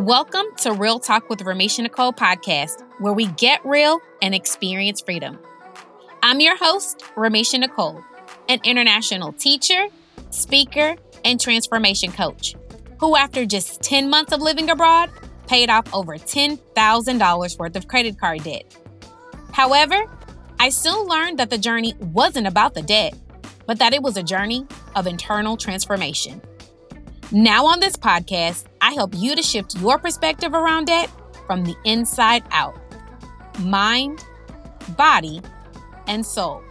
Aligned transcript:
Welcome 0.00 0.46
to 0.60 0.72
Real 0.72 0.98
Talk 0.98 1.28
with 1.28 1.40
Ramesha 1.40 1.82
Nicole 1.82 2.14
podcast, 2.14 2.82
where 3.00 3.12
we 3.12 3.26
get 3.26 3.60
real 3.66 4.00
and 4.22 4.34
experience 4.34 5.02
freedom. 5.02 5.38
I'm 6.22 6.40
your 6.40 6.56
host, 6.56 7.00
Ramesha 7.16 7.60
Nicole, 7.60 8.02
an 8.48 8.60
international 8.64 9.34
teacher, 9.34 9.88
speaker, 10.30 10.96
and 11.22 11.38
transformation 11.38 12.12
coach, 12.12 12.56
who, 12.98 13.14
after 13.14 13.44
just 13.44 13.82
10 13.82 14.08
months 14.08 14.32
of 14.32 14.40
living 14.40 14.70
abroad, 14.70 15.10
paid 15.46 15.68
off 15.68 15.84
over 15.92 16.14
$10,000 16.14 17.58
worth 17.58 17.76
of 17.76 17.86
credit 17.86 18.18
card 18.18 18.42
debt. 18.42 18.74
However, 19.52 20.02
I 20.58 20.70
soon 20.70 21.08
learned 21.08 21.38
that 21.40 21.50
the 21.50 21.58
journey 21.58 21.92
wasn't 22.00 22.46
about 22.46 22.72
the 22.72 22.82
debt, 22.82 23.18
but 23.66 23.78
that 23.80 23.92
it 23.92 24.02
was 24.02 24.16
a 24.16 24.22
journey 24.22 24.66
of 24.96 25.06
internal 25.06 25.58
transformation. 25.58 26.40
Now, 27.32 27.66
on 27.66 27.80
this 27.80 27.96
podcast, 27.96 28.64
I 28.80 28.92
help 28.92 29.14
you 29.14 29.36
to 29.36 29.42
shift 29.42 29.78
your 29.78 29.98
perspective 29.98 30.54
around 30.54 30.86
debt 30.86 31.10
from 31.46 31.64
the 31.64 31.76
inside 31.84 32.44
out 32.50 32.76
mind, 33.58 34.24
body, 34.96 35.42
and 36.06 36.24
soul. 36.24 36.62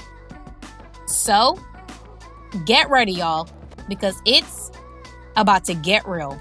So, 1.06 1.60
get 2.66 2.90
ready, 2.90 3.14
y'all, 3.14 3.48
because 3.88 4.20
it's 4.26 4.72
about 5.36 5.66
to 5.66 5.76
get 5.76 6.08
real. 6.08 6.40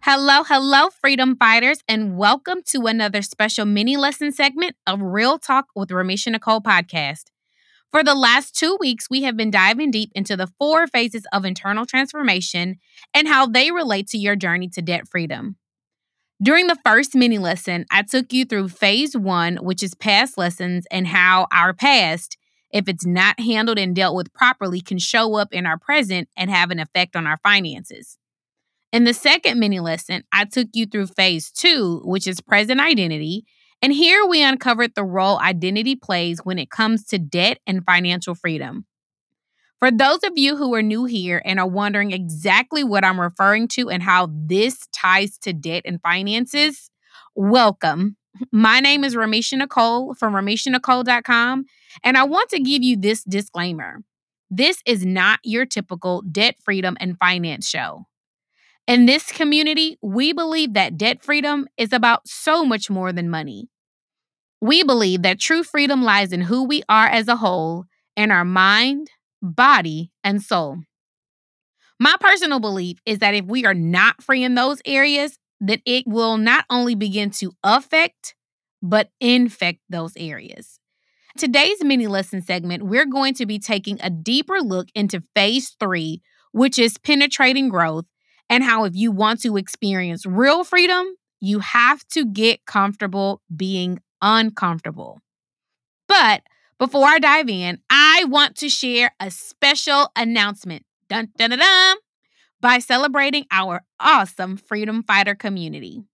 Hello, 0.00 0.42
hello, 0.42 0.90
freedom 0.90 1.36
fighters, 1.36 1.82
and 1.88 2.18
welcome 2.18 2.60
to 2.66 2.86
another 2.86 3.22
special 3.22 3.64
mini 3.64 3.96
lesson 3.96 4.32
segment 4.32 4.76
of 4.86 5.00
Real 5.00 5.38
Talk 5.38 5.66
with 5.74 5.88
Ramesha 5.90 6.32
Nicole 6.32 6.60
podcast. 6.60 7.31
For 7.92 8.02
the 8.02 8.14
last 8.14 8.56
two 8.56 8.78
weeks, 8.80 9.08
we 9.10 9.22
have 9.24 9.36
been 9.36 9.50
diving 9.50 9.90
deep 9.90 10.12
into 10.14 10.34
the 10.34 10.50
four 10.58 10.86
phases 10.86 11.26
of 11.30 11.44
internal 11.44 11.84
transformation 11.84 12.76
and 13.12 13.28
how 13.28 13.46
they 13.46 13.70
relate 13.70 14.08
to 14.08 14.18
your 14.18 14.34
journey 14.34 14.68
to 14.70 14.80
debt 14.80 15.06
freedom. 15.06 15.56
During 16.42 16.68
the 16.68 16.78
first 16.84 17.14
mini 17.14 17.36
lesson, 17.36 17.84
I 17.90 18.02
took 18.02 18.32
you 18.32 18.46
through 18.46 18.70
phase 18.70 19.14
one, 19.14 19.58
which 19.58 19.82
is 19.82 19.94
past 19.94 20.38
lessons, 20.38 20.86
and 20.90 21.06
how 21.06 21.46
our 21.52 21.74
past, 21.74 22.38
if 22.72 22.88
it's 22.88 23.04
not 23.04 23.38
handled 23.38 23.78
and 23.78 23.94
dealt 23.94 24.16
with 24.16 24.32
properly, 24.32 24.80
can 24.80 24.98
show 24.98 25.34
up 25.36 25.52
in 25.52 25.66
our 25.66 25.78
present 25.78 26.30
and 26.34 26.50
have 26.50 26.70
an 26.70 26.80
effect 26.80 27.14
on 27.14 27.26
our 27.26 27.38
finances. 27.44 28.16
In 28.90 29.04
the 29.04 29.14
second 29.14 29.60
mini 29.60 29.80
lesson, 29.80 30.24
I 30.32 30.46
took 30.46 30.68
you 30.72 30.86
through 30.86 31.08
phase 31.08 31.50
two, 31.50 32.00
which 32.04 32.26
is 32.26 32.40
present 32.40 32.80
identity, 32.80 33.44
and 33.82 33.92
here 33.92 34.24
we 34.24 34.42
uncovered 34.42 34.94
the 34.94 35.04
role 35.04 35.38
identity 35.40 35.96
plays 35.96 36.40
when 36.44 36.58
it 36.58 36.70
comes 36.70 37.04
to 37.06 37.18
debt 37.18 37.58
and 37.66 37.84
financial 37.84 38.34
freedom. 38.36 38.86
For 39.80 39.90
those 39.90 40.20
of 40.22 40.34
you 40.36 40.56
who 40.56 40.72
are 40.74 40.82
new 40.82 41.06
here 41.06 41.42
and 41.44 41.58
are 41.58 41.66
wondering 41.66 42.12
exactly 42.12 42.84
what 42.84 43.04
I'm 43.04 43.20
referring 43.20 43.66
to 43.68 43.90
and 43.90 44.00
how 44.00 44.30
this 44.32 44.86
ties 44.94 45.36
to 45.38 45.52
debt 45.52 45.82
and 45.84 46.00
finances, 46.00 46.88
welcome. 47.34 48.16
My 48.52 48.78
name 48.78 49.02
is 49.02 49.16
Ramesha 49.16 49.58
Nicole 49.58 50.14
from 50.14 50.34
RameshaNicole.com, 50.34 51.64
and 52.04 52.16
I 52.16 52.22
want 52.22 52.50
to 52.50 52.60
give 52.60 52.84
you 52.84 52.96
this 52.96 53.24
disclaimer. 53.24 54.04
This 54.48 54.80
is 54.86 55.04
not 55.04 55.40
your 55.42 55.66
typical 55.66 56.22
debt 56.22 56.54
freedom 56.62 56.96
and 57.00 57.18
finance 57.18 57.68
show. 57.68 58.06
In 58.86 59.06
this 59.06 59.32
community, 59.32 59.96
we 60.00 60.32
believe 60.32 60.74
that 60.74 60.96
debt 60.96 61.24
freedom 61.24 61.66
is 61.76 61.92
about 61.92 62.28
so 62.28 62.64
much 62.64 62.88
more 62.88 63.12
than 63.12 63.30
money. 63.30 63.68
We 64.62 64.84
believe 64.84 65.22
that 65.22 65.40
true 65.40 65.64
freedom 65.64 66.04
lies 66.04 66.32
in 66.32 66.40
who 66.40 66.62
we 66.62 66.84
are 66.88 67.08
as 67.08 67.26
a 67.26 67.34
whole, 67.34 67.86
in 68.16 68.30
our 68.30 68.44
mind, 68.44 69.10
body, 69.42 70.12
and 70.22 70.40
soul. 70.40 70.78
My 71.98 72.14
personal 72.20 72.60
belief 72.60 72.98
is 73.04 73.18
that 73.18 73.34
if 73.34 73.44
we 73.44 73.66
are 73.66 73.74
not 73.74 74.22
free 74.22 74.44
in 74.44 74.54
those 74.54 74.80
areas, 74.86 75.36
that 75.60 75.80
it 75.84 76.04
will 76.06 76.36
not 76.36 76.64
only 76.70 76.94
begin 76.94 77.30
to 77.30 77.50
affect, 77.64 78.36
but 78.80 79.10
infect 79.20 79.80
those 79.90 80.12
areas. 80.16 80.78
Today's 81.36 81.82
mini 81.82 82.06
lesson 82.06 82.40
segment, 82.40 82.84
we're 82.84 83.06
going 83.06 83.34
to 83.34 83.46
be 83.46 83.58
taking 83.58 83.98
a 84.00 84.10
deeper 84.10 84.60
look 84.60 84.86
into 84.94 85.24
phase 85.34 85.74
three, 85.80 86.22
which 86.52 86.78
is 86.78 86.98
penetrating 86.98 87.68
growth, 87.68 88.04
and 88.48 88.62
how 88.62 88.84
if 88.84 88.94
you 88.94 89.10
want 89.10 89.40
to 89.42 89.56
experience 89.56 90.24
real 90.24 90.62
freedom, 90.62 91.04
you 91.40 91.58
have 91.58 92.06
to 92.12 92.24
get 92.24 92.64
comfortable 92.64 93.42
being 93.56 93.98
uncomfortable. 94.22 95.20
But 96.08 96.42
before 96.78 97.06
I 97.06 97.18
dive 97.18 97.48
in, 97.48 97.80
I 97.90 98.24
want 98.28 98.56
to 98.56 98.68
share 98.68 99.14
a 99.20 99.30
special 99.30 100.10
announcement. 100.16 100.84
Dun, 101.08 101.28
dun, 101.36 101.50
dun, 101.50 101.58
dun, 101.58 101.96
by 102.60 102.78
celebrating 102.78 103.44
our 103.50 103.82
awesome 104.00 104.56
freedom 104.56 105.02
fighter 105.02 105.34
community. 105.34 106.04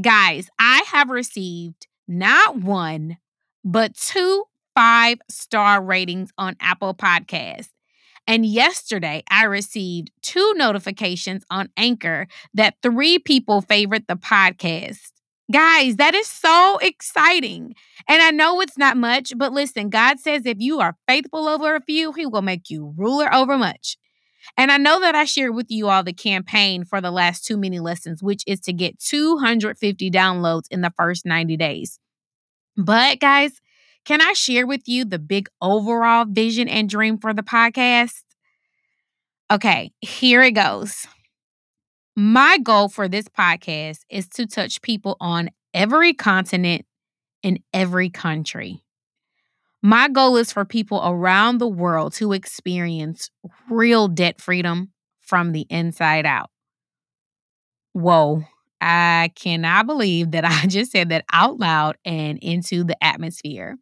Guys, 0.00 0.50
I 0.58 0.82
have 0.88 1.08
received 1.08 1.86
not 2.06 2.58
one, 2.58 3.16
but 3.64 3.94
two 3.96 4.44
five 4.74 5.18
star 5.28 5.82
ratings 5.82 6.30
on 6.38 6.56
Apple 6.60 6.94
Podcasts. 6.94 7.70
And 8.28 8.46
yesterday, 8.46 9.24
I 9.30 9.44
received 9.44 10.12
two 10.22 10.54
notifications 10.54 11.44
on 11.50 11.70
Anchor 11.76 12.28
that 12.54 12.76
three 12.82 13.18
people 13.18 13.62
favorite 13.62 14.06
the 14.06 14.16
podcast. 14.16 15.12
Guys, 15.50 15.96
that 15.96 16.14
is 16.14 16.26
so 16.26 16.78
exciting. 16.82 17.74
And 18.06 18.22
I 18.22 18.30
know 18.30 18.60
it's 18.60 18.76
not 18.76 18.96
much, 18.96 19.32
but 19.36 19.52
listen, 19.52 19.88
God 19.88 20.20
says 20.20 20.44
if 20.44 20.58
you 20.60 20.80
are 20.80 20.96
faithful 21.06 21.48
over 21.48 21.74
a 21.74 21.80
few, 21.80 22.12
He 22.12 22.26
will 22.26 22.42
make 22.42 22.68
you 22.68 22.92
ruler 22.96 23.32
over 23.34 23.56
much. 23.56 23.96
And 24.56 24.72
I 24.72 24.78
know 24.78 25.00
that 25.00 25.14
I 25.14 25.24
shared 25.24 25.54
with 25.54 25.66
you 25.70 25.88
all 25.88 26.02
the 26.02 26.12
campaign 26.12 26.84
for 26.84 27.00
the 27.00 27.10
last 27.10 27.46
two 27.46 27.56
mini 27.56 27.80
lessons, 27.80 28.22
which 28.22 28.42
is 28.46 28.60
to 28.60 28.72
get 28.72 28.98
250 28.98 30.10
downloads 30.10 30.64
in 30.70 30.82
the 30.82 30.92
first 30.96 31.26
90 31.26 31.56
days. 31.56 31.98
But 32.76 33.20
guys, 33.20 33.60
can 34.04 34.20
I 34.22 34.34
share 34.34 34.66
with 34.66 34.88
you 34.88 35.04
the 35.04 35.18
big 35.18 35.48
overall 35.62 36.24
vision 36.26 36.68
and 36.68 36.88
dream 36.88 37.18
for 37.18 37.34
the 37.34 37.42
podcast? 37.42 38.22
Okay, 39.50 39.92
here 40.00 40.42
it 40.42 40.52
goes. 40.52 41.06
My 42.20 42.58
goal 42.58 42.88
for 42.88 43.06
this 43.06 43.28
podcast 43.28 44.00
is 44.10 44.26
to 44.30 44.44
touch 44.44 44.82
people 44.82 45.16
on 45.20 45.50
every 45.72 46.12
continent 46.14 46.84
in 47.44 47.60
every 47.72 48.10
country. 48.10 48.82
My 49.82 50.08
goal 50.08 50.36
is 50.36 50.52
for 50.52 50.64
people 50.64 51.00
around 51.04 51.58
the 51.58 51.68
world 51.68 52.14
to 52.14 52.32
experience 52.32 53.30
real 53.70 54.08
debt 54.08 54.40
freedom 54.40 54.90
from 55.20 55.52
the 55.52 55.64
inside 55.70 56.26
out. 56.26 56.50
Whoa, 57.92 58.42
I 58.80 59.30
cannot 59.36 59.86
believe 59.86 60.32
that 60.32 60.44
I 60.44 60.66
just 60.66 60.90
said 60.90 61.10
that 61.10 61.24
out 61.32 61.60
loud 61.60 61.98
and 62.04 62.40
into 62.42 62.82
the 62.82 62.96
atmosphere. 63.00 63.76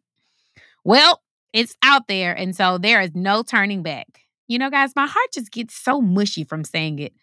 Well, 0.83 1.23
it's 1.53 1.75
out 1.81 2.07
there, 2.07 2.37
and 2.37 2.55
so 2.55 2.77
there 2.77 3.01
is 3.01 3.15
no 3.15 3.41
turning 3.41 3.81
back. 3.81 4.27
You 4.47 4.59
know, 4.59 4.69
guys, 4.69 4.95
my 4.95 5.07
heart 5.07 5.29
just 5.33 5.51
gets 5.51 5.73
so 5.73 6.01
mushy 6.01 6.43
from 6.43 6.63
saying 6.63 6.99
it 6.99 7.13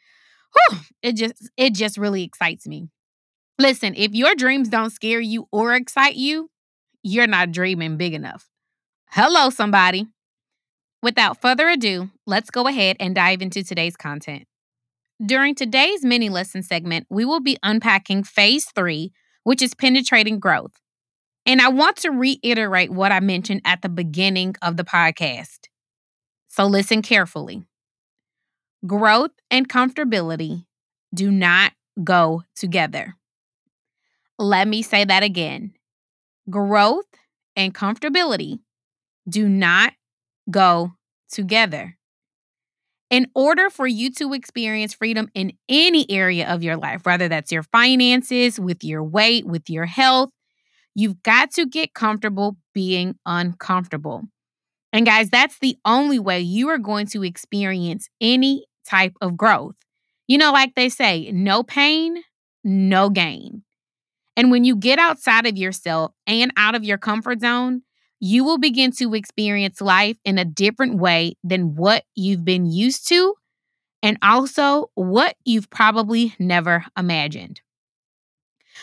whew, 0.55 0.79
it 1.03 1.17
just 1.17 1.51
it 1.57 1.75
just 1.75 1.99
really 1.99 2.23
excites 2.23 2.67
me. 2.67 2.89
Listen, 3.59 3.95
if 3.97 4.13
your 4.13 4.35
dreams 4.35 4.69
don't 4.69 4.91
scare 4.91 5.21
you 5.21 5.47
or 5.53 5.75
excite 5.75 6.17
you, 6.17 6.51
you're 7.03 7.27
not 7.27 7.53
dreaming 7.53 7.97
big 7.97 8.15
enough. 8.15 8.49
Hello, 9.11 9.51
somebody. 9.51 10.07
Without 11.03 11.41
further 11.41 11.69
ado, 11.69 12.11
let's 12.27 12.51
go 12.51 12.67
ahead 12.67 12.97
and 12.99 13.15
dive 13.15 13.43
into 13.43 13.63
today's 13.63 13.97
content. 13.97 14.47
During 15.25 15.55
today's 15.55 16.05
mini 16.05 16.29
lesson 16.29 16.63
segment, 16.63 17.07
we 17.11 17.25
will 17.25 17.41
be 17.41 17.59
unpacking 17.63 18.25
phase 18.25 18.67
three, 18.75 19.13
which 19.45 19.63
is 19.63 19.75
penetrating 19.75 20.41
growth. 20.41 20.73
And 21.47 21.61
I 21.61 21.69
want 21.69 21.99
to 21.99 22.11
reiterate 22.11 22.91
what 22.91 23.12
I 23.12 23.21
mentioned 23.21 23.61
at 23.65 23.83
the 23.83 23.89
beginning 23.89 24.57
of 24.62 24.77
the 24.77 24.85
podcast. 24.85 25.69
So 26.49 26.67
listen 26.67 27.03
carefully. 27.03 27.65
Growth 28.87 29.31
and 29.51 29.69
comfortability 29.69 30.67
do 31.15 31.31
not 31.31 31.73
go 32.03 32.43
together. 32.55 33.15
Let 34.39 34.69
me 34.69 34.83
say 34.83 35.05
that 35.05 35.23
again. 35.23 35.73
Growth 36.51 37.07
and 37.57 37.75
comfortability 37.75 38.59
do 39.29 39.49
not 39.49 39.93
go 40.51 40.93
together. 41.31 41.97
In 43.11 43.31
order 43.35 43.71
for 43.71 43.87
you 43.87 44.11
to 44.15 44.33
experience 44.35 44.93
freedom 44.93 45.29
in 45.35 45.53
any 45.69 46.11
area 46.11 46.53
of 46.53 46.63
your 46.63 46.77
life, 46.77 47.03
whether 47.05 47.29
that's 47.29 47.53
your 47.53 47.63
finances, 47.63 48.59
with 48.59 48.83
your 48.83 49.05
weight, 49.05 49.47
with 49.47 49.71
your 49.71 49.87
health, 49.87 50.31
you've 50.95 51.23
got 51.23 51.53
to 51.53 51.65
get 51.65 51.95
comfortable 51.95 52.57
being 52.75 53.15
uncomfortable. 53.25 54.25
And 54.93 55.07
guys, 55.07 55.31
that's 55.31 55.59
the 55.59 55.77
only 55.85 56.19
way 56.19 56.41
you 56.41 56.69
are 56.69 56.79
going 56.79 57.07
to 57.09 57.25
experience 57.25 58.09
any 58.21 58.65
type 58.89 59.15
of 59.21 59.37
growth. 59.37 59.77
You 60.27 60.39
know, 60.39 60.53
like 60.53 60.75
they 60.75 60.89
say, 60.89 61.31
no 61.33 61.63
pain, 61.63 62.23
no 62.63 63.11
gain. 63.11 63.63
And 64.37 64.51
when 64.51 64.65
you 64.65 64.77
get 64.77 64.99
outside 64.99 65.47
of 65.47 65.57
yourself 65.57 66.13
and 66.27 66.53
out 66.57 66.75
of 66.75 66.85
your 66.85 66.99
comfort 66.99 67.41
zone, 67.41 67.83
you 68.21 68.45
will 68.45 68.59
begin 68.59 68.91
to 68.93 69.15
experience 69.15 69.81
life 69.81 70.17
in 70.25 70.39
a 70.39 70.45
different 70.45 70.97
way 70.97 71.37
than 71.45 71.75
what 71.77 72.05
you've 72.15 72.45
been 72.45 72.67
used 72.67 73.07
to 73.09 73.35
and 74.03 74.19
also 74.23 74.91
what 74.95 75.37
you've 75.45 75.71
probably 75.71 76.35
never 76.39 76.85
imagined. 76.97 77.61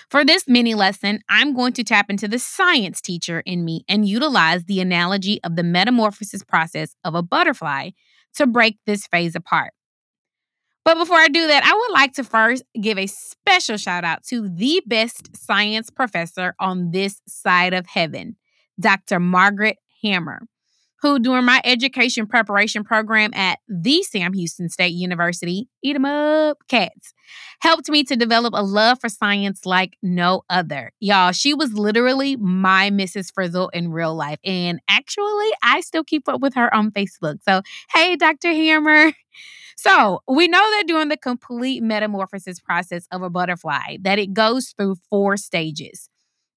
For 0.10 0.24
this 0.26 0.48
mini 0.48 0.74
lesson, 0.74 1.22
I'm 1.30 1.54
going 1.54 1.74
to 1.74 1.84
tap 1.84 2.10
into 2.10 2.28
the 2.28 2.40
science 2.40 3.02
teacher 3.02 3.42
in 3.46 3.66
me 3.66 3.84
and 3.88 4.08
utilize 4.08 4.66
the 4.66 4.80
analogy 4.80 5.42
of 5.44 5.56
the 5.56 5.64
metamorphosis 5.64 6.44
process 6.44 6.96
of 7.04 7.14
a 7.14 7.22
butterfly 7.22 7.92
to 8.36 8.48
break 8.48 8.78
this 8.86 9.08
phase 9.08 9.36
apart. 9.36 9.74
But 10.84 10.98
before 10.98 11.18
I 11.18 11.28
do 11.28 11.48
that, 11.48 11.64
I 11.64 11.74
would 11.74 11.94
like 11.94 12.14
to 12.14 12.24
first 12.24 12.64
give 12.80 12.98
a 12.98 13.08
special 13.08 13.78
shout 13.78 14.04
out 14.04 14.24
to 14.26 14.50
the 14.50 14.82
best 14.86 15.36
science 15.36 15.90
professor 15.90 16.56
on 16.60 16.92
this 16.92 17.22
side 17.28 17.74
of 17.74 17.86
heaven, 17.86 18.36
Dr. 18.80 19.20
Margaret 19.20 19.78
Hammer 20.04 20.42
who, 21.02 21.20
during 21.20 21.46
my 21.46 21.60
education 21.64 22.28
preparation 22.28 22.84
program 22.84 23.34
at 23.34 23.60
the 23.68 24.04
Sam 24.04 24.34
Houston 24.34 24.70
State 24.70 24.94
University, 24.94 25.68
eat 25.84 25.96
'em 25.96 26.06
up 26.06 26.60
cats, 26.68 27.14
helped 27.60 27.90
me 27.90 28.04
to 28.04 28.16
develop 28.16 28.54
a 28.56 28.64
love 28.64 29.00
for 29.02 29.10
science 29.10 29.66
like 29.66 29.98
no 30.04 30.44
other. 30.50 30.92
Y'all, 31.00 31.32
she 31.32 31.54
was 31.54 31.74
literally 31.74 32.36
my 32.36 32.92
Mrs. 32.92 33.34
Frizzle 33.34 33.70
in 33.70 33.92
real 33.92 34.16
life. 34.16 34.40
And 34.46 34.80
actually, 34.88 35.50
I 35.64 35.82
still 35.82 36.04
keep 36.04 36.30
up 36.30 36.42
with 36.42 36.54
her 36.54 36.74
on 36.74 36.92
Facebook. 36.92 37.40
So, 37.48 37.62
hey, 37.94 38.16
Dr. 38.16 38.50
Hammer. 38.50 39.14
So, 39.84 40.22
we 40.28 40.48
know 40.48 40.60
that 40.60 40.84
during 40.86 41.08
the 41.08 41.18
complete 41.18 41.82
metamorphosis 41.82 42.60
process 42.60 43.08
of 43.12 43.24
a 43.24 43.32
butterfly 43.32 43.98
that 44.02 44.20
it 44.20 44.32
goes 44.32 44.76
through 44.78 44.98
four 45.10 45.38
stages. 45.38 46.08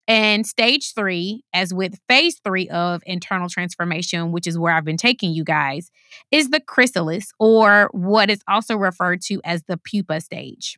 And 0.06 0.46
stage 0.46 0.92
three, 0.92 1.42
as 1.54 1.72
with 1.72 1.98
phase 2.06 2.38
three 2.44 2.68
of 2.68 3.02
internal 3.06 3.48
transformation, 3.48 4.30
which 4.30 4.46
is 4.46 4.58
where 4.58 4.74
I've 4.74 4.84
been 4.84 4.98
taking 4.98 5.32
you 5.32 5.42
guys, 5.42 5.90
is 6.30 6.50
the 6.50 6.60
chrysalis, 6.60 7.32
or 7.38 7.88
what 7.92 8.28
is 8.28 8.42
also 8.46 8.76
referred 8.76 9.22
to 9.22 9.40
as 9.42 9.62
the 9.68 9.78
pupa 9.78 10.20
stage. 10.20 10.76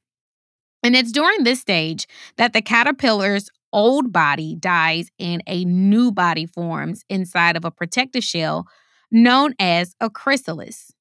And 0.84 0.94
it's 0.94 1.10
during 1.10 1.42
this 1.42 1.58
stage 1.58 2.06
that 2.36 2.52
the 2.52 2.62
caterpillar's 2.62 3.50
old 3.72 4.12
body 4.12 4.54
dies 4.54 5.10
and 5.18 5.42
a 5.48 5.64
new 5.64 6.12
body 6.12 6.46
forms 6.46 7.02
inside 7.08 7.56
of 7.56 7.64
a 7.64 7.72
protective 7.72 8.22
shell 8.22 8.68
known 9.10 9.52
as 9.58 9.96
a 10.00 10.08
chrysalis. 10.08 10.92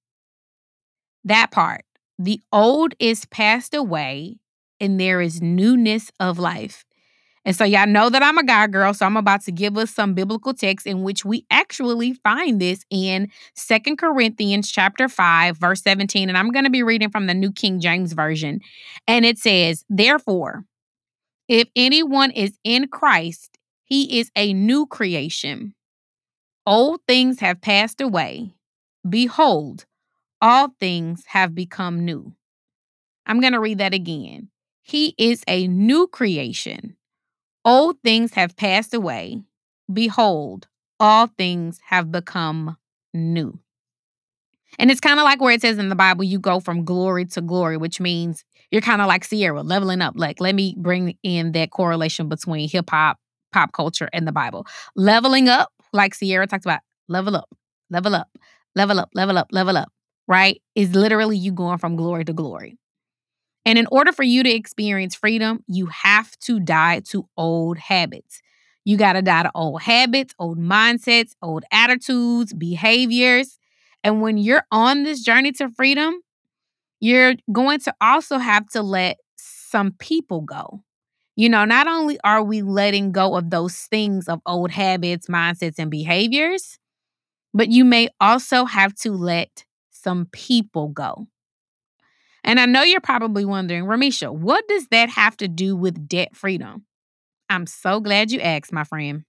That 1.25 1.51
part, 1.51 1.83
the 2.18 2.42
old 2.54 2.94
is 3.00 3.25
passed 3.25 3.74
away 3.74 4.38
and 4.80 5.00
there 5.00 5.22
is 5.22 5.42
newness 5.42 6.12
of 6.19 6.39
life. 6.39 6.86
And 7.44 7.56
so 7.56 7.63
y'all 7.63 7.86
know 7.88 8.10
that 8.10 8.24
I'm 8.24 8.39
a 8.39 8.44
God 8.44 8.72
girl, 8.72 8.94
so 8.94 9.06
I'm 9.06 9.18
about 9.18 9.42
to 9.42 9.51
give 9.51 9.77
us 9.77 9.92
some 9.92 10.16
biblical 10.16 10.54
text 10.54 10.88
in 10.88 11.04
which 11.04 11.24
we 11.24 11.45
actually 11.51 12.13
find 12.13 12.60
this 12.60 12.83
in 12.89 13.30
Second 13.56 13.98
Corinthians 13.98 14.72
chapter 14.72 15.07
5 15.07 15.57
verse 15.57 15.81
17 15.83 16.30
and 16.30 16.38
I'm 16.38 16.50
going 16.50 16.66
to 16.66 16.72
be 16.72 16.83
reading 16.83 17.10
from 17.10 17.28
the 17.28 17.33
New 17.33 17.51
King 17.51 17.80
James 17.80 18.13
version. 18.13 18.62
And 19.07 19.25
it 19.25 19.38
says, 19.38 19.83
"Therefore, 19.89 20.66
if 21.48 21.68
anyone 21.75 22.31
is 22.31 22.57
in 22.63 22.88
Christ, 22.88 23.57
he 23.83 24.19
is 24.19 24.31
a 24.36 24.54
new 24.54 24.88
creation. 24.88 25.75
Old 26.66 27.01
things 27.07 27.39
have 27.39 27.62
passed 27.62 28.01
away. 28.01 28.56
Behold, 29.07 29.86
all 30.45 30.69
things 30.80 31.24
have 31.27 31.56
become 31.56 32.06
new." 32.06 32.36
I'm 33.25 33.42
going 33.42 33.53
to 33.53 33.59
read 33.59 33.80
that 33.80 33.94
again. 33.94 34.50
He 34.83 35.15
is 35.18 35.44
a 35.47 35.68
new 35.68 36.07
creation. 36.07 36.95
Old 37.63 37.97
things 38.03 38.33
have 38.36 38.56
passed 38.56 38.94
away. 38.94 39.42
Behold, 39.92 40.68
all 41.00 41.27
things 41.27 41.80
have 41.88 42.12
become 42.12 42.77
new. 43.13 43.59
And 44.77 44.92
it's 44.92 45.00
kind 45.00 45.19
of 45.19 45.24
like 45.24 45.42
where 45.42 45.53
it 45.53 45.62
says 45.62 45.80
in 45.80 45.89
the 45.89 45.95
Bible, 45.95 46.24
you 46.24 46.38
go 46.38 46.59
from 46.59 46.86
glory 46.86 47.25
to 47.25 47.42
glory, 47.42 47.77
which 47.77 48.00
means 48.00 48.44
you're 48.71 48.81
kind 48.81 49.01
of 49.01 49.07
like 49.07 49.27
Ciara, 49.27 49.63
leveling 49.63 50.01
up. 50.01 50.13
Like, 50.18 50.39
let 50.39 50.53
me 50.53 50.75
bring 50.77 51.18
in 51.24 51.53
that 51.53 51.71
correlation 51.71 52.30
between 52.30 52.69
hip 52.69 52.89
hop, 52.89 53.18
pop 53.53 53.71
culture, 53.71 54.09
and 54.13 54.27
the 54.27 54.31
Bible. 54.31 54.68
Leveling 54.95 55.50
up, 55.50 55.71
like 55.94 56.13
Ciara 56.13 56.45
talked 56.45 56.65
about, 56.65 56.81
level 57.07 57.36
up, 57.36 57.50
level 57.89 58.13
up, 58.13 58.27
level 58.75 59.00
up, 59.00 59.09
level 59.15 59.38
up, 59.38 59.47
level 59.51 59.77
up, 59.77 59.92
right? 60.27 60.62
Is 60.75 60.95
literally 60.95 61.38
you 61.38 61.51
going 61.51 61.77
from 61.77 61.95
glory 61.95 62.25
to 62.25 62.33
glory. 62.33 62.77
And 63.66 63.80
in 63.80 63.88
order 63.92 64.12
for 64.12 64.24
you 64.24 64.44
to 64.44 64.50
experience 64.50 65.16
freedom, 65.16 65.63
you 65.68 65.88
have 65.88 66.38
to 66.42 66.60
die 66.60 67.01
to 67.12 67.27
old 67.36 67.77
habits. 67.77 68.42
You 68.83 68.98
got 68.98 69.13
to 69.13 69.24
die 69.24 69.44
to 69.44 69.51
old 69.56 69.81
habits, 69.81 70.36
old 70.38 70.60
mindsets, 70.60 71.31
old 71.42 71.63
attitudes, 71.72 72.54
behaviors. 72.54 73.57
And 74.04 74.22
when 74.22 74.38
you're 74.38 74.66
on 74.72 75.04
this 75.04 75.24
journey 75.24 75.51
to 75.54 75.69
freedom, 75.69 76.13
you're 77.00 77.36
going 77.51 77.80
to 77.81 77.95
also 78.00 78.38
have 78.38 78.68
to 78.69 78.83
let 78.83 79.18
some 79.38 79.94
people 79.94 80.42
go. 80.42 80.83
You 81.36 81.50
know, 81.50 81.66
not 81.66 81.88
only 81.88 82.19
are 82.24 82.44
we 82.44 82.62
letting 82.62 83.12
go 83.12 83.36
of 83.36 83.50
those 83.50 83.75
things 83.75 84.30
of 84.30 84.39
old 84.45 84.71
habits, 84.71 85.28
mindsets, 85.28 85.75
and 85.80 85.92
behaviors, 85.92 86.78
but 87.54 87.69
you 87.69 87.83
may 87.83 88.10
also 88.21 88.66
have 88.66 88.94
to 88.95 89.12
let 89.12 89.65
some 90.06 90.28
people 90.28 90.90
go. 90.90 91.28
And 92.44 92.60
I 92.60 92.68
know 92.68 92.84
you're 92.84 93.02
probably 93.02 93.44
wondering, 93.44 93.86
Ramesha, 93.86 94.31
what 94.31 94.68
does 94.68 94.88
that 94.92 95.10
have 95.10 95.36
to 95.38 95.48
do 95.48 95.75
with 95.75 96.07
debt 96.07 96.36
freedom? 96.36 96.86
I'm 97.50 97.66
so 97.66 98.00
glad 98.00 98.30
you 98.30 98.40
asked, 98.40 98.72
my 98.72 98.84
friend. 98.84 99.24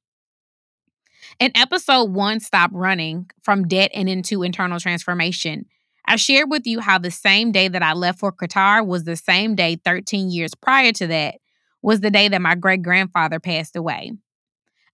In 1.40 1.50
episode 1.55 2.12
one, 2.12 2.40
Stop 2.40 2.70
Running 2.75 3.31
from 3.43 3.67
Debt 3.67 3.90
and 3.94 4.06
into 4.06 4.43
Internal 4.43 4.78
Transformation, 4.78 5.64
I 6.06 6.17
shared 6.17 6.50
with 6.50 6.67
you 6.67 6.81
how 6.81 6.99
the 6.99 7.11
same 7.11 7.52
day 7.52 7.69
that 7.69 7.82
I 7.82 7.94
left 7.94 8.19
for 8.19 8.31
Qatar 8.31 8.87
was 8.87 9.05
the 9.05 9.17
same 9.17 9.55
day 9.55 9.78
13 9.82 10.31
years 10.31 10.55
prior 10.55 10.93
to 10.93 11.06
that 11.06 11.37
was 11.81 12.00
the 12.00 12.11
day 12.11 12.28
that 12.28 12.43
my 12.43 12.55
great 12.55 12.82
grandfather 12.82 13.40
passed 13.40 13.76
away. 13.76 14.12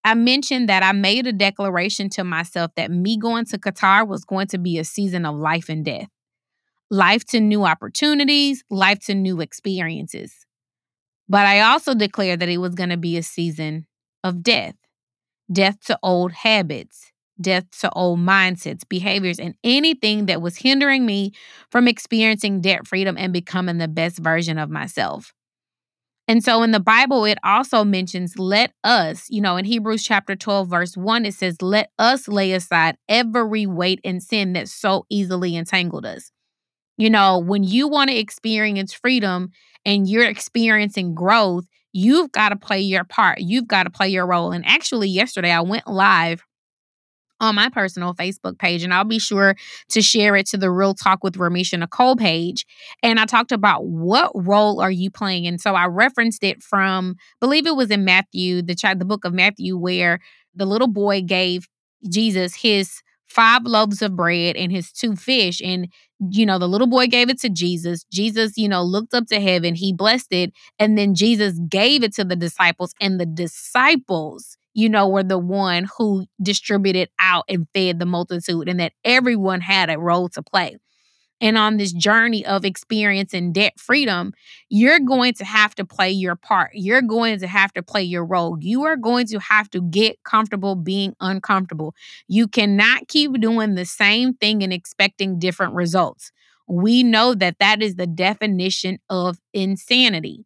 I 0.05 0.15
mentioned 0.15 0.69
that 0.69 0.83
I 0.83 0.93
made 0.93 1.27
a 1.27 1.33
declaration 1.33 2.09
to 2.11 2.25
myself 2.25 2.73
that 2.77 2.91
me 2.91 3.17
going 3.17 3.45
to 3.47 3.59
Qatar 3.59 4.07
was 4.07 4.25
going 4.25 4.49
to 4.49 4.59
be 4.59 4.79
a 4.79 4.85
season 4.85 5.25
of 5.25 5.37
life 5.37 5.69
and 5.69 5.85
death 5.85 6.09
life 6.91 7.25
to 7.25 7.41
new 7.41 7.65
opportunities, 7.65 8.63
life 8.71 8.99
to 9.01 9.15
new 9.15 9.41
experiences. 9.41 10.45
But 11.29 11.47
I 11.47 11.61
also 11.61 11.95
declared 11.95 12.41
that 12.41 12.51
it 12.51 12.59
was 12.59 12.75
going 12.75 12.91
to 12.91 12.99
be 12.99 13.17
a 13.17 13.23
season 13.23 13.87
of 14.23 14.43
death 14.43 14.75
death 15.51 15.79
to 15.87 15.99
old 16.03 16.33
habits, 16.33 17.13
death 17.41 17.65
to 17.81 17.91
old 17.93 18.19
mindsets, 18.19 18.89
behaviors, 18.89 19.39
and 19.39 19.55
anything 19.63 20.27
that 20.27 20.41
was 20.41 20.57
hindering 20.57 21.05
me 21.05 21.33
from 21.71 21.89
experiencing 21.89 22.61
debt 22.61 22.87
freedom 22.87 23.17
and 23.19 23.33
becoming 23.33 23.79
the 23.79 23.89
best 23.89 24.19
version 24.19 24.59
of 24.59 24.71
myself. 24.71 25.35
And 26.29 26.43
so 26.43 26.63
in 26.63 26.71
the 26.71 26.81
Bible, 26.81 27.25
it 27.25 27.39
also 27.43 27.85
mentions, 27.85 28.39
let 28.39 28.73
us, 28.85 29.27
you 29.29 29.41
know, 29.41 29.57
in 29.57 29.65
Hebrews 29.65 30.05
chapter 30.05 30.37
12, 30.37 30.69
verse 30.69 30.97
1, 30.97 31.27
it 31.27 31.35
says, 31.35 31.61
let 31.61 31.91
us 31.99 32.29
lay 32.29 32.53
aside 32.53 32.97
every 33.09 33.67
weight 33.67 34.01
and 34.05 34.23
sin 34.23 34.53
that 34.53 34.69
so 34.69 35.05
easily 35.11 35.57
entangled 35.57 36.07
us. 36.07 36.31
You 36.97 37.11
know, 37.11 37.39
when 37.39 37.65
you 37.65 37.89
want 37.89 38.11
to 38.11 38.17
experience 38.17 38.93
freedom 38.93 39.51
and 39.85 40.09
you're 40.09 40.29
experiencing 40.29 41.15
growth, 41.15 41.65
you've 41.93 42.31
got 42.31 42.51
to 42.51 42.57
play 42.57 42.81
your 42.81 43.05
part. 43.05 43.41
You've 43.41 43.67
got 43.67 43.85
to 43.85 43.91
play 43.91 44.09
your 44.09 44.27
role. 44.27 44.53
And 44.53 44.65
actually, 44.65 45.09
yesterday 45.09 45.51
I 45.51 45.61
went 45.61 45.89
live 45.89 46.45
on 47.43 47.57
my 47.57 47.69
personal 47.69 48.15
Facebook 48.15 48.59
page, 48.59 48.83
and 48.83 48.95
I'll 48.95 49.05
be 49.05 49.19
sure 49.19 49.55
to 49.91 50.01
share 50.01 50.37
it 50.37 50.47
to 50.47 50.57
the 50.57 50.71
Real 50.71 50.95
Talk 50.95 51.23
with 51.23 51.35
Ramesha 51.35 51.79
Nicole 51.79 52.17
page. 52.17 52.65
And 53.03 53.21
I 53.21 53.27
talked 53.27 53.53
about 53.53 53.85
what 53.85 54.31
role 54.35 54.81
are 54.81 54.91
you 54.91 55.11
playing, 55.11 55.47
and 55.47 55.61
so 55.61 55.75
I 55.75 55.87
referenced 55.87 56.43
it 56.43 56.63
from, 56.63 57.17
believe 57.41 57.67
it 57.67 57.77
was 57.77 57.91
in 57.91 58.05
Matthew, 58.07 58.63
the 58.63 58.75
the 58.99 59.05
book 59.05 59.25
of 59.25 59.35
Matthew, 59.35 59.77
where 59.77 60.19
the 60.55 60.67
little 60.67 60.89
boy 60.89 61.21
gave 61.23 61.69
Jesus 62.09 62.55
his 62.55 63.03
five 63.29 63.63
loaves 63.65 64.03
of 64.03 64.15
bread 64.15 64.57
and 64.57 64.71
his 64.71 64.93
two 64.93 65.17
fish. 65.17 65.61
And, 65.65 65.89
you 66.31 66.45
know, 66.45 66.59
the 66.59 66.69
little 66.69 66.87
boy 66.87 67.07
gave 67.07 67.31
it 67.31 67.41
to 67.41 67.49
Jesus. 67.49 68.05
Jesus, 68.13 68.57
you 68.57 68.69
know, 68.69 68.83
looked 68.83 69.15
up 69.15 69.27
to 69.29 69.41
heaven, 69.41 69.75
he 69.75 69.93
blessed 69.93 70.33
it. 70.33 70.53
And 70.79 70.99
then 70.99 71.15
Jesus 71.15 71.59
gave 71.69 72.03
it 72.03 72.15
to 72.15 72.25
the 72.25 72.37
disciples. 72.37 72.93
And 73.01 73.19
the 73.19 73.27
disciples, 73.27 74.57
you 74.75 74.89
know, 74.89 75.09
were 75.09 75.23
the 75.23 75.39
one 75.39 75.89
who 75.99 76.27
distributed 76.43 77.11
out 77.19 77.45
and 77.49 77.67
fed 77.75 77.99
the 77.99 78.07
multitude, 78.07 78.69
and 78.69 78.81
that 78.81 78.93
everyone 79.05 79.61
had 79.61 79.91
a 79.91 79.99
role 79.99 80.29
to 80.31 80.43
play 80.43 80.77
and 81.41 81.59
on 81.59 81.77
this 81.77 81.93
journey 81.93 82.47
of 82.47 82.65
experiencing 82.65 83.53
debt 83.53 83.79
freedom, 83.79 84.33
you're 84.69 85.01
going 85.01 85.35
to 85.35 85.45
have 85.45 85.75
to 85.75 85.85
play 85.85 86.09
your 86.11 86.37
part. 86.37 86.71
You're 86.73 87.03
going 87.03 87.41
to 87.41 87.49
have 87.49 87.73
to 87.73 87.83
play 87.83 88.05
your 88.05 88.25
role. 88.25 88.57
You 88.61 88.85
are 88.85 88.97
going 88.97 89.27
to 89.27 89.41
have 89.41 89.69
to 89.71 89.83
get 89.83 90.23
comfortable 90.23 90.77
being 90.77 91.15
uncomfortable. 91.21 91.95
You 92.29 92.47
cannot 92.47 93.09
keep 93.09 93.33
doing 93.41 93.75
the 93.75 93.85
same 93.85 94.35
thing 94.35 94.63
and 94.63 94.73
expecting 94.73 95.41
different 95.41 95.75
results. 95.75 96.31
We 96.69 97.03
know 97.03 97.35
that 97.35 97.57
that 97.59 97.83
is 97.83 97.97
the 97.97 98.07
definition 98.07 99.01
of 99.11 99.39
insanity. 99.53 100.45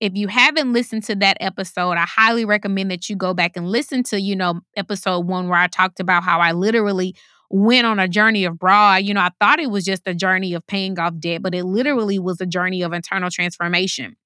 If 0.00 0.14
you 0.14 0.28
haven't 0.28 0.72
listened 0.72 1.04
to 1.04 1.14
that 1.16 1.38
episode, 1.40 1.92
I 1.92 2.04
highly 2.06 2.44
recommend 2.44 2.90
that 2.90 3.08
you 3.08 3.16
go 3.16 3.32
back 3.32 3.56
and 3.56 3.68
listen 3.68 4.02
to, 4.04 4.20
you 4.20 4.36
know, 4.36 4.60
episode 4.76 5.20
one 5.26 5.48
where 5.48 5.58
I 5.58 5.68
talked 5.68 6.00
about 6.00 6.22
how 6.22 6.40
I 6.40 6.52
literally 6.52 7.14
went 7.48 7.86
on 7.86 7.98
a 7.98 8.08
journey 8.08 8.44
of 8.44 8.58
broad. 8.58 9.04
You 9.04 9.14
know, 9.14 9.20
I 9.20 9.30
thought 9.40 9.58
it 9.58 9.70
was 9.70 9.84
just 9.84 10.02
a 10.06 10.14
journey 10.14 10.52
of 10.52 10.66
paying 10.66 10.98
off 10.98 11.14
debt, 11.18 11.42
but 11.42 11.54
it 11.54 11.64
literally 11.64 12.18
was 12.18 12.40
a 12.40 12.46
journey 12.46 12.82
of 12.82 12.92
internal 12.92 13.30
transformation. 13.30 14.16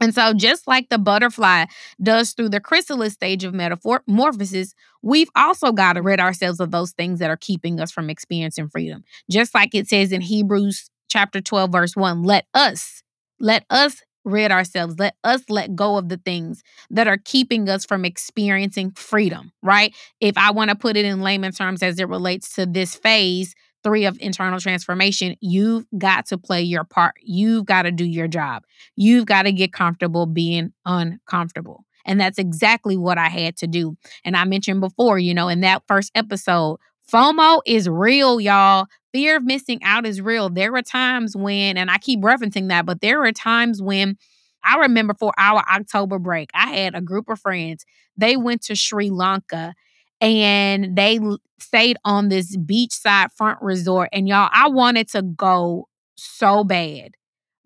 And 0.00 0.14
so, 0.14 0.32
just 0.32 0.68
like 0.68 0.88
the 0.90 0.98
butterfly 0.98 1.64
does 2.02 2.32
through 2.32 2.50
the 2.50 2.60
chrysalis 2.60 3.14
stage 3.14 3.42
of 3.42 3.52
metamorphosis, 3.52 4.74
we've 5.02 5.30
also 5.34 5.72
got 5.72 5.94
to 5.94 6.02
rid 6.02 6.20
ourselves 6.20 6.60
of 6.60 6.70
those 6.70 6.92
things 6.92 7.18
that 7.18 7.30
are 7.30 7.36
keeping 7.36 7.80
us 7.80 7.90
from 7.90 8.08
experiencing 8.08 8.68
freedom. 8.68 9.02
Just 9.30 9.54
like 9.54 9.74
it 9.74 9.88
says 9.88 10.12
in 10.12 10.20
Hebrews 10.20 10.88
chapter 11.08 11.40
12, 11.40 11.72
verse 11.72 11.96
1 11.96 12.22
let 12.22 12.46
us, 12.54 13.02
let 13.40 13.64
us 13.70 14.02
rid 14.28 14.52
ourselves. 14.52 14.96
Let 14.98 15.16
us 15.24 15.42
let 15.48 15.74
go 15.74 15.96
of 15.96 16.08
the 16.08 16.18
things 16.18 16.62
that 16.90 17.08
are 17.08 17.18
keeping 17.18 17.68
us 17.68 17.84
from 17.84 18.04
experiencing 18.04 18.92
freedom, 18.92 19.52
right? 19.62 19.94
If 20.20 20.36
I 20.36 20.50
want 20.50 20.70
to 20.70 20.76
put 20.76 20.96
it 20.96 21.04
in 21.04 21.20
layman 21.20 21.52
terms 21.52 21.82
as 21.82 21.98
it 21.98 22.08
relates 22.08 22.54
to 22.54 22.66
this 22.66 22.94
phase, 22.94 23.54
three 23.82 24.04
of 24.04 24.18
internal 24.20 24.60
transformation, 24.60 25.36
you've 25.40 25.86
got 25.96 26.26
to 26.26 26.38
play 26.38 26.62
your 26.62 26.84
part. 26.84 27.14
You've 27.22 27.64
got 27.64 27.82
to 27.82 27.92
do 27.92 28.04
your 28.04 28.28
job. 28.28 28.64
You've 28.96 29.26
got 29.26 29.42
to 29.42 29.52
get 29.52 29.72
comfortable 29.72 30.26
being 30.26 30.72
uncomfortable. 30.84 31.84
And 32.04 32.20
that's 32.20 32.38
exactly 32.38 32.96
what 32.96 33.18
I 33.18 33.28
had 33.28 33.56
to 33.58 33.66
do. 33.66 33.96
And 34.24 34.36
I 34.36 34.44
mentioned 34.44 34.80
before, 34.80 35.18
you 35.18 35.34
know, 35.34 35.48
in 35.48 35.60
that 35.60 35.82
first 35.86 36.10
episode, 36.14 36.78
FOMO 37.10 37.60
is 37.66 37.88
real, 37.88 38.40
y'all. 38.40 38.86
Fear 39.18 39.38
of 39.38 39.44
missing 39.44 39.82
out 39.82 40.06
is 40.06 40.20
real. 40.20 40.48
There 40.48 40.70
were 40.70 40.80
times 40.80 41.36
when, 41.36 41.76
and 41.76 41.90
I 41.90 41.98
keep 41.98 42.20
referencing 42.20 42.68
that, 42.68 42.86
but 42.86 43.00
there 43.00 43.18
were 43.18 43.32
times 43.32 43.82
when 43.82 44.16
I 44.62 44.76
remember 44.76 45.12
for 45.12 45.32
our 45.36 45.60
October 45.68 46.20
break, 46.20 46.50
I 46.54 46.68
had 46.68 46.94
a 46.94 47.00
group 47.00 47.28
of 47.28 47.40
friends. 47.40 47.84
They 48.16 48.36
went 48.36 48.62
to 48.66 48.76
Sri 48.76 49.10
Lanka 49.10 49.74
and 50.20 50.94
they 50.94 51.18
stayed 51.58 51.96
on 52.04 52.28
this 52.28 52.56
beachside 52.56 53.32
front 53.32 53.60
resort. 53.60 54.08
And 54.12 54.28
y'all, 54.28 54.50
I 54.52 54.68
wanted 54.68 55.08
to 55.08 55.22
go 55.22 55.88
so 56.14 56.62
bad. 56.62 57.16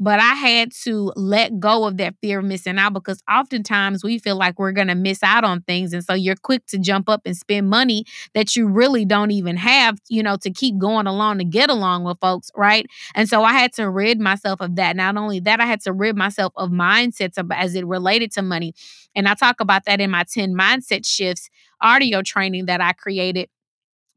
But 0.00 0.18
I 0.18 0.34
had 0.34 0.72
to 0.82 1.12
let 1.14 1.60
go 1.60 1.84
of 1.86 1.96
that 1.98 2.16
fear 2.20 2.40
of 2.40 2.44
missing 2.44 2.78
out 2.78 2.92
because 2.92 3.22
oftentimes 3.30 4.02
we 4.02 4.18
feel 4.18 4.36
like 4.36 4.58
we're 4.58 4.72
going 4.72 4.88
to 4.88 4.96
miss 4.96 5.22
out 5.22 5.44
on 5.44 5.62
things. 5.62 5.92
And 5.92 6.02
so 6.04 6.12
you're 6.14 6.34
quick 6.34 6.66
to 6.66 6.78
jump 6.78 7.08
up 7.08 7.22
and 7.24 7.36
spend 7.36 7.70
money 7.70 8.04
that 8.34 8.56
you 8.56 8.66
really 8.66 9.04
don't 9.04 9.30
even 9.30 9.56
have, 9.56 9.98
you 10.08 10.22
know, 10.22 10.36
to 10.38 10.50
keep 10.50 10.76
going 10.78 11.06
along 11.06 11.38
to 11.38 11.44
get 11.44 11.70
along 11.70 12.02
with 12.04 12.18
folks, 12.20 12.50
right? 12.56 12.86
And 13.14 13.28
so 13.28 13.44
I 13.44 13.52
had 13.52 13.72
to 13.74 13.88
rid 13.88 14.18
myself 14.18 14.60
of 14.60 14.74
that. 14.76 14.96
Not 14.96 15.16
only 15.16 15.38
that, 15.40 15.60
I 15.60 15.66
had 15.66 15.80
to 15.82 15.92
rid 15.92 16.16
myself 16.16 16.52
of 16.56 16.70
mindsets 16.70 17.38
as 17.54 17.74
it 17.74 17.86
related 17.86 18.32
to 18.32 18.42
money. 18.42 18.74
And 19.14 19.28
I 19.28 19.34
talk 19.34 19.60
about 19.60 19.84
that 19.84 20.00
in 20.00 20.10
my 20.10 20.24
10 20.24 20.52
mindset 20.54 21.06
shifts 21.06 21.48
audio 21.80 22.22
training 22.22 22.66
that 22.66 22.80
I 22.80 22.92
created 22.92 23.48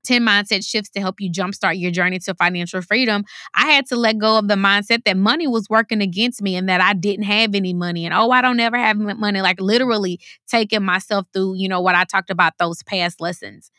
10 0.05 0.21
mindset 0.21 0.65
shifts 0.65 0.89
to 0.91 1.01
help 1.01 1.19
you 1.19 1.31
jumpstart 1.31 1.79
your 1.79 1.91
journey 1.91 2.19
to 2.19 2.33
financial 2.35 2.81
freedom, 2.81 3.25
I 3.53 3.71
had 3.71 3.85
to 3.87 3.95
let 3.95 4.17
go 4.17 4.37
of 4.37 4.47
the 4.47 4.55
mindset 4.55 5.03
that 5.05 5.17
money 5.17 5.47
was 5.47 5.69
working 5.69 6.01
against 6.01 6.41
me 6.41 6.55
and 6.55 6.69
that 6.69 6.81
I 6.81 6.93
didn't 6.93 7.25
have 7.25 7.55
any 7.55 7.73
money 7.73 8.05
and 8.05 8.13
oh, 8.13 8.31
I 8.31 8.41
don't 8.41 8.59
ever 8.59 8.77
have 8.77 8.97
money. 8.97 9.41
Like 9.41 9.59
literally 9.59 10.19
taking 10.47 10.83
myself 10.83 11.25
through, 11.33 11.55
you 11.55 11.67
know, 11.67 11.81
what 11.81 11.95
I 11.95 12.03
talked 12.03 12.29
about 12.29 12.53
those 12.57 12.83
past 12.83 13.19
lessons. 13.19 13.71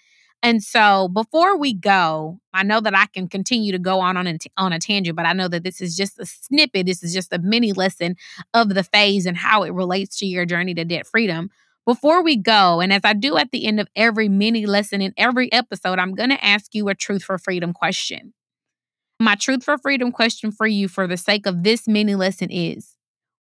And 0.43 0.63
so 0.63 1.09
before 1.09 1.57
we 1.57 1.73
go, 1.73 2.39
I 2.55 2.63
know 2.63 2.81
that 2.81 2.97
I 2.97 3.07
can 3.07 3.29
continue 3.29 3.73
to 3.73 3.79
go 3.79 4.01
on 4.01 4.17
on 4.17 4.39
on 4.57 4.73
a 4.73 4.79
tangent, 4.79 5.17
but 5.17 5.27
I 5.27 5.33
know 5.33 5.49
that 5.49 5.65
this 5.65 5.81
is 5.81 5.97
just 5.97 6.21
a 6.21 6.27
snippet. 6.27 6.87
This 6.87 7.03
is 7.03 7.13
just 7.13 7.33
a 7.33 7.39
mini 7.39 7.73
lesson 7.73 8.17
of 8.55 8.69
the 8.75 8.85
phase 8.85 9.27
and 9.27 9.37
how 9.37 9.63
it 9.63 9.73
relates 9.73 10.19
to 10.19 10.27
your 10.27 10.47
journey 10.47 10.75
to 10.75 10.85
debt 10.85 11.07
freedom. 11.07 11.51
Before 11.87 12.25
we 12.25 12.37
go, 12.37 12.81
and 12.81 12.93
as 12.93 13.03
I 13.05 13.13
do 13.13 13.37
at 13.37 13.53
the 13.53 13.65
end 13.65 13.79
of 13.79 13.87
every 13.95 14.29
mini 14.29 14.67
lesson 14.67 15.01
in 15.01 15.15
every 15.17 15.51
episode, 15.53 16.01
I'm 16.01 16.15
going 16.15 16.31
to 16.31 16.45
ask 16.45 16.75
you 16.75 16.89
a 16.89 16.97
truth 16.97 17.23
for 17.23 17.39
freedom 17.39 17.73
question. 17.73 18.35
My 19.21 19.37
truth 19.37 19.63
for 19.63 19.79
freedom 19.79 20.11
question 20.11 20.51
for 20.51 20.67
you, 20.67 20.89
for 20.89 21.07
the 21.07 21.17
sake 21.17 21.47
of 21.47 21.63
this 21.63 21.87
mini 21.87 22.17
lesson, 22.17 22.51
is 22.51 22.97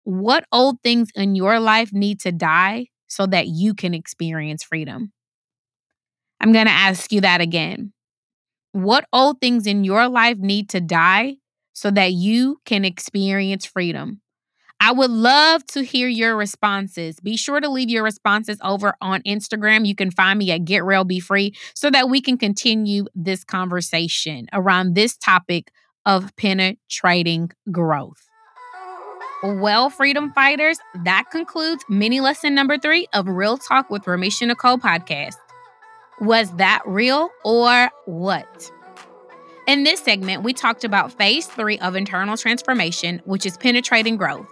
what 0.04 0.46
old 0.52 0.82
things 0.82 1.10
in 1.16 1.36
your 1.36 1.60
life 1.60 1.94
need 1.94 2.20
to 2.22 2.32
die 2.32 2.88
so 3.08 3.28
that 3.28 3.48
you 3.48 3.76
can 3.76 3.94
experience 3.94 4.64
freedom? 4.64 5.14
I'm 6.42 6.52
going 6.52 6.66
to 6.66 6.72
ask 6.72 7.12
you 7.12 7.22
that 7.22 7.42
again. 7.42 7.94
What 8.72 9.06
old 9.14 9.40
things 9.40 9.68
in 9.68 9.84
your 9.84 10.08
life 10.08 10.38
need 10.38 10.70
to 10.70 10.82
die 10.82 11.36
so 11.74 11.92
that 11.92 12.14
you 12.14 12.60
can 12.66 12.86
experience 12.86 13.68
freedom? 13.68 14.22
I 14.84 14.92
would 14.92 15.12
love 15.12 15.64
to 15.68 15.84
hear 15.84 16.08
your 16.08 16.36
responses. 16.36 17.20
Be 17.20 17.38
sure 17.38 17.60
to 17.60 17.70
leave 17.70 17.92
your 17.92 18.04
responses 18.04 18.58
over 18.64 18.96
on 19.00 19.22
Instagram. 19.22 19.86
You 19.86 19.94
can 19.94 20.10
find 20.10 20.40
me 20.40 20.50
at 20.50 20.66
Get 20.66 20.84
Real 20.84 21.04
Be 21.04 21.20
Free 21.20 21.54
so 21.76 21.92
that 21.92 22.10
we 22.10 22.20
can 22.20 22.36
continue 22.36 23.06
this 23.14 23.44
conversation 23.44 24.48
around 24.52 24.96
this 24.96 25.16
topic 25.16 25.72
of 26.08 26.36
penetrating 26.36 27.52
growth. 27.72 28.28
Well, 29.44 29.92
freedom 29.92 30.34
fighters, 30.34 30.80
that 31.04 31.26
concludes 31.32 31.86
mini 31.88 32.20
lesson 32.20 32.56
number 32.56 32.80
three 32.80 33.08
of 33.14 33.28
Real 33.28 33.60
Talk 33.60 33.92
with 33.92 34.06
Ramesha 34.06 34.48
Nicole 34.48 34.80
podcast. 34.80 35.36
Was 36.22 36.56
that 36.56 36.82
real 36.88 37.30
or 37.46 37.92
what? 38.06 38.72
In 39.68 39.84
this 39.84 40.00
segment, 40.00 40.42
we 40.42 40.54
talked 40.54 40.84
about 40.84 41.14
phase 41.14 41.46
three 41.46 41.78
of 41.80 41.96
internal 41.96 42.36
transformation, 42.36 43.22
which 43.26 43.46
is 43.46 43.58
penetrating 43.58 44.18
growth. 44.18 44.52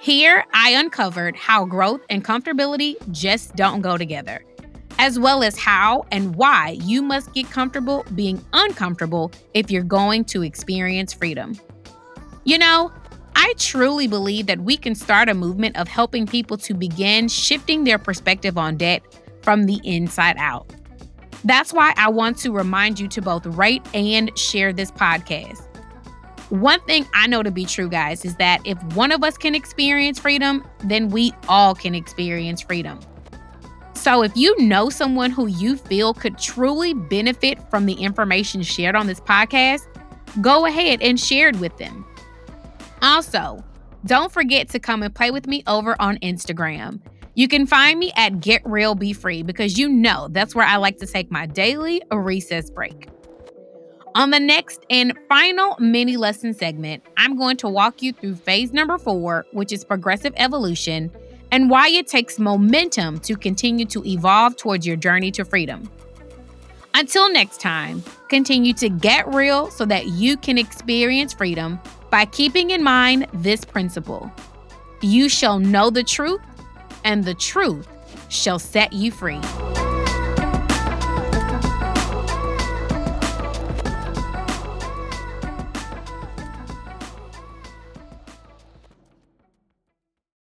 Here, 0.00 0.44
I 0.54 0.70
uncovered 0.70 1.34
how 1.34 1.64
growth 1.64 2.02
and 2.08 2.24
comfortability 2.24 2.94
just 3.10 3.56
don't 3.56 3.80
go 3.80 3.98
together, 3.98 4.44
as 4.98 5.18
well 5.18 5.42
as 5.42 5.58
how 5.58 6.06
and 6.12 6.36
why 6.36 6.78
you 6.82 7.02
must 7.02 7.34
get 7.34 7.50
comfortable 7.50 8.06
being 8.14 8.42
uncomfortable 8.52 9.32
if 9.54 9.72
you're 9.72 9.82
going 9.82 10.24
to 10.26 10.42
experience 10.42 11.12
freedom. 11.12 11.58
You 12.44 12.58
know, 12.58 12.92
I 13.34 13.54
truly 13.58 14.06
believe 14.06 14.46
that 14.46 14.60
we 14.60 14.76
can 14.76 14.94
start 14.94 15.28
a 15.28 15.34
movement 15.34 15.76
of 15.76 15.88
helping 15.88 16.26
people 16.26 16.56
to 16.58 16.74
begin 16.74 17.26
shifting 17.26 17.82
their 17.82 17.98
perspective 17.98 18.56
on 18.56 18.76
debt 18.76 19.02
from 19.42 19.64
the 19.64 19.80
inside 19.82 20.36
out. 20.38 20.72
That's 21.44 21.72
why 21.72 21.92
I 21.96 22.08
want 22.08 22.38
to 22.38 22.52
remind 22.52 23.00
you 23.00 23.08
to 23.08 23.20
both 23.20 23.46
rate 23.46 23.82
and 23.94 24.36
share 24.38 24.72
this 24.72 24.92
podcast. 24.92 25.67
One 26.50 26.80
thing 26.80 27.06
I 27.14 27.26
know 27.26 27.42
to 27.42 27.50
be 27.50 27.66
true, 27.66 27.88
guys, 27.90 28.24
is 28.24 28.36
that 28.36 28.60
if 28.64 28.82
one 28.94 29.12
of 29.12 29.22
us 29.22 29.36
can 29.36 29.54
experience 29.54 30.18
freedom, 30.18 30.64
then 30.84 31.10
we 31.10 31.32
all 31.46 31.74
can 31.74 31.94
experience 31.94 32.62
freedom. 32.62 32.98
So 33.92 34.22
if 34.22 34.34
you 34.36 34.58
know 34.58 34.88
someone 34.88 35.30
who 35.30 35.46
you 35.46 35.76
feel 35.76 36.14
could 36.14 36.38
truly 36.38 36.94
benefit 36.94 37.58
from 37.70 37.84
the 37.84 37.94
information 37.94 38.62
shared 38.62 38.96
on 38.96 39.06
this 39.06 39.20
podcast, 39.20 39.86
go 40.40 40.66
ahead 40.66 41.02
and 41.02 41.20
share 41.20 41.48
it 41.48 41.56
with 41.56 41.76
them. 41.76 42.06
Also, 43.02 43.62
don't 44.06 44.32
forget 44.32 44.68
to 44.70 44.78
come 44.78 45.02
and 45.02 45.14
play 45.14 45.30
with 45.30 45.46
me 45.46 45.62
over 45.66 46.00
on 46.00 46.16
Instagram. 46.18 47.00
You 47.34 47.48
can 47.48 47.66
find 47.66 47.98
me 47.98 48.12
at 48.16 48.40
Get 48.40 48.62
Real 48.64 48.94
Be 48.94 49.12
Free 49.12 49.42
because 49.42 49.78
you 49.78 49.88
know 49.88 50.28
that's 50.30 50.54
where 50.54 50.66
I 50.66 50.76
like 50.76 50.98
to 50.98 51.06
take 51.06 51.30
my 51.30 51.46
daily 51.46 52.00
recess 52.10 52.70
break. 52.70 53.08
On 54.14 54.30
the 54.30 54.40
next 54.40 54.84
and 54.90 55.16
final 55.28 55.76
mini 55.78 56.16
lesson 56.16 56.54
segment, 56.54 57.02
I'm 57.16 57.36
going 57.36 57.56
to 57.58 57.68
walk 57.68 58.02
you 58.02 58.12
through 58.12 58.36
phase 58.36 58.72
number 58.72 58.98
four, 58.98 59.46
which 59.52 59.72
is 59.72 59.84
progressive 59.84 60.32
evolution, 60.36 61.10
and 61.50 61.70
why 61.70 61.88
it 61.88 62.06
takes 62.06 62.38
momentum 62.38 63.20
to 63.20 63.36
continue 63.36 63.84
to 63.86 64.04
evolve 64.06 64.56
towards 64.56 64.86
your 64.86 64.96
journey 64.96 65.30
to 65.32 65.44
freedom. 65.44 65.90
Until 66.94 67.30
next 67.30 67.60
time, 67.60 68.02
continue 68.28 68.72
to 68.74 68.88
get 68.88 69.32
real 69.32 69.70
so 69.70 69.84
that 69.84 70.06
you 70.06 70.36
can 70.36 70.58
experience 70.58 71.32
freedom 71.32 71.78
by 72.10 72.24
keeping 72.24 72.70
in 72.70 72.82
mind 72.82 73.26
this 73.34 73.64
principle 73.64 74.32
You 75.00 75.28
shall 75.28 75.58
know 75.58 75.90
the 75.90 76.02
truth, 76.02 76.40
and 77.04 77.24
the 77.24 77.34
truth 77.34 77.86
shall 78.28 78.58
set 78.58 78.92
you 78.92 79.12
free. 79.12 79.40